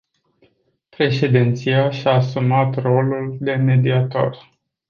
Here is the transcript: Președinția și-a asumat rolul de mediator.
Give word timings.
Președinția 0.89 1.89
și-a 1.91 2.11
asumat 2.13 2.81
rolul 2.81 3.37
de 3.39 3.55
mediator. 3.55 4.37